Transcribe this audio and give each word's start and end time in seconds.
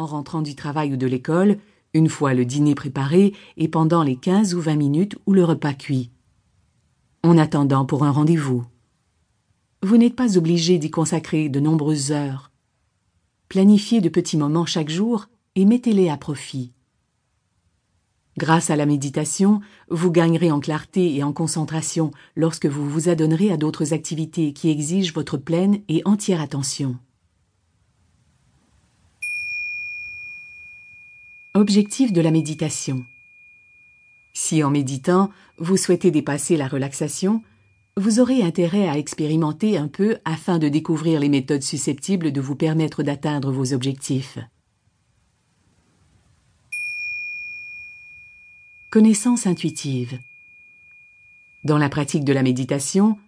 en 0.00 0.06
rentrant 0.06 0.42
du 0.42 0.54
travail 0.54 0.94
ou 0.94 0.96
de 0.96 1.06
l'école, 1.06 1.58
une 1.92 2.08
fois 2.08 2.34
le 2.34 2.44
dîner 2.44 2.74
préparé 2.74 3.34
et 3.56 3.68
pendant 3.68 4.02
les 4.02 4.16
quinze 4.16 4.54
ou 4.54 4.60
vingt 4.60 4.76
minutes 4.76 5.18
où 5.26 5.32
le 5.32 5.44
repas 5.44 5.74
cuit. 5.74 6.10
En 7.22 7.36
attendant 7.36 7.84
pour 7.84 8.04
un 8.04 8.10
rendez-vous. 8.10 8.64
Vous 9.82 9.96
n'êtes 9.96 10.16
pas 10.16 10.38
obligé 10.38 10.78
d'y 10.78 10.90
consacrer 10.90 11.48
de 11.48 11.60
nombreuses 11.60 12.12
heures. 12.12 12.50
Planifiez 13.48 14.00
de 14.00 14.08
petits 14.08 14.36
moments 14.36 14.66
chaque 14.66 14.90
jour 14.90 15.26
et 15.54 15.64
mettez-les 15.64 16.08
à 16.08 16.16
profit. 16.16 16.72
Grâce 18.38 18.70
à 18.70 18.76
la 18.76 18.86
méditation, 18.86 19.60
vous 19.90 20.10
gagnerez 20.10 20.50
en 20.50 20.60
clarté 20.60 21.14
et 21.14 21.22
en 21.22 21.32
concentration 21.32 22.10
lorsque 22.36 22.66
vous 22.66 22.88
vous 22.88 23.08
adonnerez 23.08 23.52
à 23.52 23.58
d'autres 23.58 23.92
activités 23.92 24.54
qui 24.54 24.70
exigent 24.70 25.12
votre 25.12 25.36
pleine 25.36 25.80
et 25.88 26.00
entière 26.06 26.40
attention. 26.40 26.96
Objectif 31.60 32.10
de 32.14 32.22
la 32.22 32.30
méditation. 32.30 33.04
Si 34.32 34.64
en 34.64 34.70
méditant, 34.70 35.28
vous 35.58 35.76
souhaitez 35.76 36.10
dépasser 36.10 36.56
la 36.56 36.66
relaxation, 36.66 37.42
vous 37.98 38.18
aurez 38.18 38.42
intérêt 38.42 38.88
à 38.88 38.96
expérimenter 38.96 39.76
un 39.76 39.86
peu 39.86 40.16
afin 40.24 40.58
de 40.58 40.70
découvrir 40.70 41.20
les 41.20 41.28
méthodes 41.28 41.62
susceptibles 41.62 42.32
de 42.32 42.40
vous 42.40 42.56
permettre 42.56 43.02
d'atteindre 43.02 43.52
vos 43.52 43.74
objectifs. 43.74 44.38
Connaissance 48.90 49.46
intuitive. 49.46 50.18
Dans 51.64 51.76
la 51.76 51.90
pratique 51.90 52.24
de 52.24 52.32
la 52.32 52.42
méditation, 52.42 53.18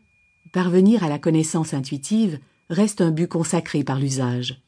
parvenir 0.54 1.04
à 1.04 1.10
la 1.10 1.18
connaissance 1.18 1.74
intuitive 1.74 2.40
reste 2.70 3.02
un 3.02 3.10
but 3.10 3.28
consacré 3.28 3.84
par 3.84 3.98
l'usage. 3.98 4.62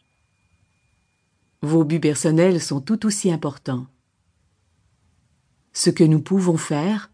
Vos 1.64 1.82
buts 1.82 1.98
personnels 1.98 2.60
sont 2.60 2.82
tout 2.82 3.06
aussi 3.06 3.32
importants. 3.32 3.86
Ce 5.72 5.88
que 5.88 6.04
nous 6.04 6.20
pouvons 6.20 6.58
faire, 6.58 7.10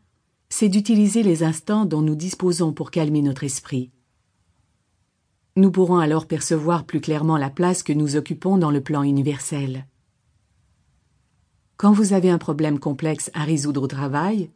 c'est 0.49 0.69
d'utiliser 0.69 1.23
les 1.23 1.45
instants 1.45 1.85
dont 1.85 2.03
nous 2.03 2.17
disposons 2.17 2.73
pour 2.73 2.91
calmer 2.91 3.23
notre 3.23 3.45
esprit. 3.45 3.93
Nous 5.55 5.71
pourrons 5.71 5.99
alors 5.99 6.27
percevoir 6.27 6.83
plus 6.83 7.01
clairement 7.01 7.37
la 7.37 7.49
place 7.49 7.85
que 7.85 7.93
nous 7.93 8.17
occupons 8.17 8.59
dans 8.59 8.73
le 8.73 8.81
plan 8.81 9.05
universel. 9.05 9.87
Quand 11.77 11.93
vous 11.93 12.13
avez 12.13 12.29
un 12.29 12.39
problème 12.39 12.81
complexe 12.81 13.31
à 13.35 13.45
résoudre 13.45 13.83
au 13.83 13.87
travail, 13.87 14.51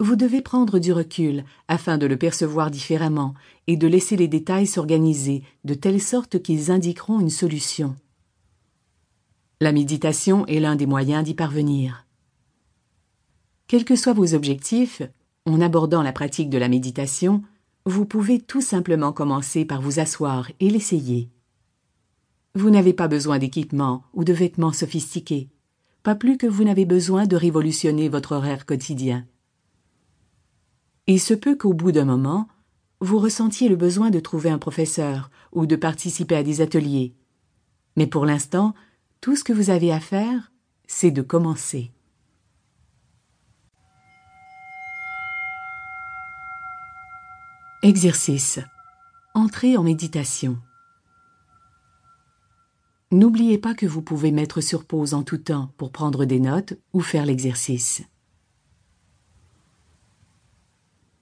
vous 0.00 0.16
devez 0.16 0.42
prendre 0.42 0.80
du 0.80 0.92
recul 0.92 1.44
afin 1.68 1.98
de 1.98 2.06
le 2.06 2.16
percevoir 2.16 2.72
différemment 2.72 3.34
et 3.68 3.76
de 3.76 3.86
laisser 3.86 4.16
les 4.16 4.26
détails 4.26 4.66
s'organiser 4.66 5.44
de 5.62 5.74
telle 5.74 6.02
sorte 6.02 6.42
qu'ils 6.42 6.72
indiqueront 6.72 7.20
une 7.20 7.30
solution. 7.30 7.94
La 9.58 9.72
méditation 9.72 10.44
est 10.46 10.60
l'un 10.60 10.76
des 10.76 10.84
moyens 10.84 11.24
d'y 11.24 11.32
parvenir. 11.32 12.06
Quels 13.68 13.86
que 13.86 13.96
soient 13.96 14.12
vos 14.12 14.34
objectifs, 14.34 15.00
en 15.46 15.62
abordant 15.62 16.02
la 16.02 16.12
pratique 16.12 16.50
de 16.50 16.58
la 16.58 16.68
méditation, 16.68 17.42
vous 17.86 18.04
pouvez 18.04 18.38
tout 18.38 18.60
simplement 18.60 19.14
commencer 19.14 19.64
par 19.64 19.80
vous 19.80 19.98
asseoir 19.98 20.50
et 20.60 20.68
l'essayer. 20.68 21.30
Vous 22.54 22.68
n'avez 22.68 22.92
pas 22.92 23.08
besoin 23.08 23.38
d'équipements 23.38 24.04
ou 24.12 24.24
de 24.24 24.34
vêtements 24.34 24.74
sophistiqués, 24.74 25.48
pas 26.02 26.14
plus 26.14 26.36
que 26.36 26.46
vous 26.46 26.64
n'avez 26.64 26.84
besoin 26.84 27.24
de 27.24 27.36
révolutionner 27.36 28.10
votre 28.10 28.32
horaire 28.32 28.66
quotidien. 28.66 29.24
Il 31.06 31.18
se 31.18 31.32
peut 31.32 31.56
qu'au 31.56 31.72
bout 31.72 31.92
d'un 31.92 32.04
moment, 32.04 32.46
vous 33.00 33.18
ressentiez 33.18 33.70
le 33.70 33.76
besoin 33.76 34.10
de 34.10 34.20
trouver 34.20 34.50
un 34.50 34.58
professeur 34.58 35.30
ou 35.52 35.64
de 35.64 35.76
participer 35.76 36.36
à 36.36 36.42
des 36.42 36.60
ateliers. 36.60 37.14
Mais 37.96 38.06
pour 38.06 38.26
l'instant, 38.26 38.74
tout 39.20 39.36
ce 39.36 39.44
que 39.44 39.52
vous 39.52 39.70
avez 39.70 39.92
à 39.92 40.00
faire, 40.00 40.52
c'est 40.86 41.10
de 41.10 41.22
commencer. 41.22 41.90
Exercice. 47.82 48.60
Entrez 49.34 49.76
en 49.76 49.82
méditation. 49.82 50.58
N'oubliez 53.12 53.58
pas 53.58 53.74
que 53.74 53.86
vous 53.86 54.02
pouvez 54.02 54.32
mettre 54.32 54.60
sur 54.60 54.84
pause 54.84 55.14
en 55.14 55.22
tout 55.22 55.38
temps 55.38 55.72
pour 55.76 55.92
prendre 55.92 56.24
des 56.24 56.40
notes 56.40 56.74
ou 56.92 57.00
faire 57.00 57.24
l'exercice. 57.26 58.02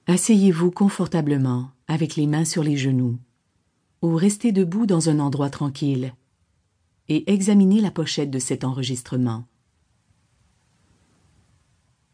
Asseyez-vous 0.06 0.70
confortablement 0.70 1.70
avec 1.88 2.16
les 2.16 2.26
mains 2.26 2.44
sur 2.44 2.62
les 2.62 2.76
genoux 2.76 3.18
ou 4.02 4.16
restez 4.16 4.52
debout 4.52 4.86
dans 4.86 5.08
un 5.08 5.18
endroit 5.18 5.50
tranquille 5.50 6.14
et 7.08 7.32
examinez 7.32 7.80
la 7.80 7.90
pochette 7.90 8.30
de 8.30 8.38
cet 8.38 8.64
enregistrement. 8.64 9.46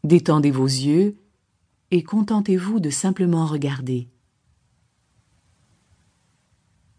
Détendez 0.03 0.51
vos 0.51 0.65
yeux 0.65 1.17
et 1.91 2.03
contentez-vous 2.03 2.79
de 2.79 2.89
simplement 2.89 3.45
regarder. 3.45 4.07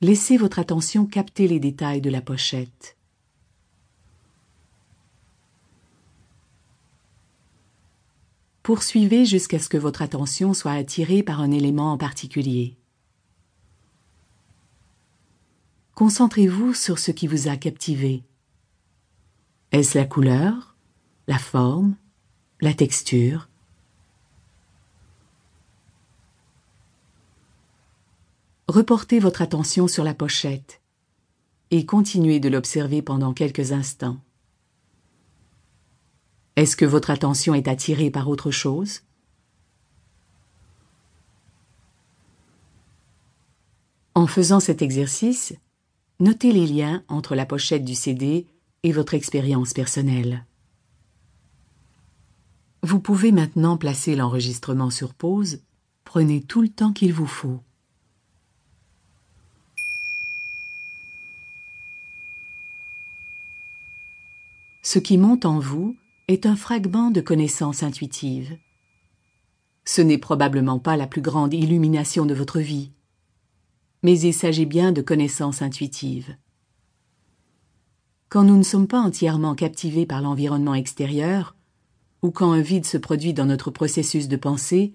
Laissez 0.00 0.36
votre 0.36 0.58
attention 0.58 1.06
capter 1.06 1.48
les 1.48 1.60
détails 1.60 2.00
de 2.00 2.10
la 2.10 2.20
pochette. 2.20 2.96
Poursuivez 8.62 9.24
jusqu'à 9.24 9.58
ce 9.58 9.68
que 9.68 9.76
votre 9.76 10.02
attention 10.02 10.54
soit 10.54 10.72
attirée 10.72 11.24
par 11.24 11.40
un 11.40 11.50
élément 11.50 11.92
en 11.92 11.98
particulier. 11.98 12.76
Concentrez-vous 16.02 16.74
sur 16.74 16.98
ce 16.98 17.12
qui 17.12 17.28
vous 17.28 17.46
a 17.46 17.56
captivé. 17.56 18.24
Est-ce 19.70 19.96
la 19.96 20.04
couleur, 20.04 20.74
la 21.28 21.38
forme, 21.38 21.94
la 22.60 22.74
texture? 22.74 23.48
Reportez 28.66 29.20
votre 29.20 29.42
attention 29.42 29.86
sur 29.86 30.02
la 30.02 30.12
pochette 30.12 30.82
et 31.70 31.86
continuez 31.86 32.40
de 32.40 32.48
l'observer 32.48 33.00
pendant 33.00 33.32
quelques 33.32 33.70
instants. 33.70 34.18
Est-ce 36.56 36.74
que 36.74 36.84
votre 36.84 37.10
attention 37.10 37.54
est 37.54 37.68
attirée 37.68 38.10
par 38.10 38.28
autre 38.28 38.50
chose? 38.50 39.02
En 44.16 44.26
faisant 44.26 44.58
cet 44.58 44.82
exercice, 44.82 45.54
Notez 46.22 46.52
les 46.52 46.68
liens 46.68 47.02
entre 47.08 47.34
la 47.34 47.44
pochette 47.44 47.84
du 47.84 47.96
CD 47.96 48.46
et 48.84 48.92
votre 48.92 49.14
expérience 49.14 49.72
personnelle. 49.72 50.46
Vous 52.84 53.00
pouvez 53.00 53.32
maintenant 53.32 53.76
placer 53.76 54.14
l'enregistrement 54.14 54.90
sur 54.90 55.14
pause. 55.14 55.64
Prenez 56.04 56.40
tout 56.40 56.62
le 56.62 56.68
temps 56.68 56.92
qu'il 56.92 57.12
vous 57.12 57.26
faut. 57.26 57.58
Ce 64.82 65.00
qui 65.00 65.18
monte 65.18 65.44
en 65.44 65.58
vous 65.58 65.96
est 66.28 66.46
un 66.46 66.54
fragment 66.54 67.10
de 67.10 67.20
connaissance 67.20 67.82
intuitive. 67.82 68.56
Ce 69.84 70.00
n'est 70.00 70.18
probablement 70.18 70.78
pas 70.78 70.96
la 70.96 71.08
plus 71.08 71.20
grande 71.20 71.52
illumination 71.52 72.26
de 72.26 72.34
votre 72.34 72.60
vie, 72.60 72.92
mais 74.02 74.18
il 74.18 74.34
s'agit 74.34 74.66
bien 74.66 74.92
de 74.92 75.02
connaissances 75.02 75.62
intuitives. 75.62 76.36
Quand 78.28 78.44
nous 78.44 78.56
ne 78.56 78.62
sommes 78.62 78.88
pas 78.88 79.00
entièrement 79.00 79.54
captivés 79.54 80.06
par 80.06 80.22
l'environnement 80.22 80.74
extérieur, 80.74 81.54
ou 82.22 82.30
quand 82.30 82.52
un 82.52 82.60
vide 82.60 82.86
se 82.86 82.96
produit 82.96 83.34
dans 83.34 83.46
notre 83.46 83.70
processus 83.70 84.28
de 84.28 84.36
pensée, 84.36 84.94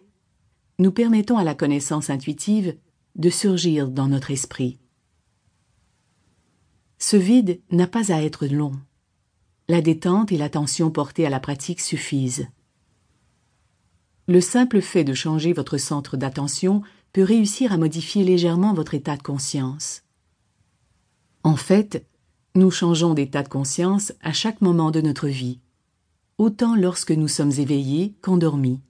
nous 0.79 0.91
permettons 0.91 1.37
à 1.37 1.43
la 1.43 1.55
connaissance 1.55 2.09
intuitive 2.09 2.75
de 3.15 3.29
surgir 3.29 3.89
dans 3.89 4.07
notre 4.07 4.31
esprit. 4.31 4.79
Ce 6.99 7.17
vide 7.17 7.61
n'a 7.71 7.87
pas 7.87 8.11
à 8.11 8.21
être 8.21 8.47
long. 8.47 8.73
La 9.67 9.81
détente 9.81 10.31
et 10.31 10.37
l'attention 10.37 10.89
portée 10.91 11.25
à 11.25 11.29
la 11.29 11.39
pratique 11.39 11.81
suffisent. 11.81 12.47
Le 14.27 14.41
simple 14.41 14.81
fait 14.81 15.03
de 15.03 15.13
changer 15.13 15.53
votre 15.53 15.77
centre 15.77 16.17
d'attention 16.17 16.81
réussir 17.23 17.71
à 17.71 17.77
modifier 17.77 18.23
légèrement 18.23 18.73
votre 18.73 18.93
état 18.93 19.17
de 19.17 19.23
conscience. 19.23 20.03
En 21.43 21.55
fait, 21.55 22.05
nous 22.55 22.71
changeons 22.71 23.13
d'état 23.13 23.43
de 23.43 23.49
conscience 23.49 24.13
à 24.21 24.33
chaque 24.33 24.61
moment 24.61 24.91
de 24.91 25.01
notre 25.01 25.27
vie, 25.27 25.59
autant 26.37 26.75
lorsque 26.75 27.11
nous 27.11 27.27
sommes 27.27 27.51
éveillés 27.51 28.15
qu'endormis. 28.21 28.81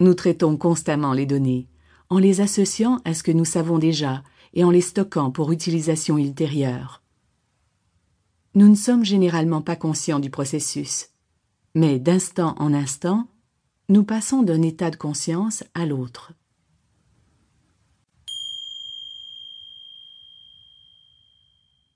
Nous 0.00 0.14
traitons 0.14 0.56
constamment 0.56 1.12
les 1.12 1.26
données, 1.26 1.66
en 2.10 2.18
les 2.18 2.40
associant 2.40 3.00
à 3.04 3.14
ce 3.14 3.22
que 3.22 3.32
nous 3.32 3.44
savons 3.44 3.78
déjà 3.78 4.22
et 4.54 4.64
en 4.64 4.70
les 4.70 4.80
stockant 4.80 5.30
pour 5.30 5.52
utilisation 5.52 6.18
ultérieure. 6.18 7.02
Nous 8.54 8.68
ne 8.68 8.74
sommes 8.74 9.04
généralement 9.04 9.62
pas 9.62 9.76
conscients 9.76 10.18
du 10.18 10.30
processus, 10.30 11.10
mais 11.74 11.98
d'instant 11.98 12.54
en 12.58 12.72
instant, 12.72 13.28
nous 13.88 14.04
passons 14.04 14.42
d'un 14.42 14.62
état 14.62 14.90
de 14.90 14.96
conscience 14.96 15.64
à 15.74 15.86
l'autre. 15.86 16.32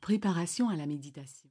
Préparation 0.02 0.68
à 0.68 0.74
la 0.74 0.84
méditation. 0.84 1.38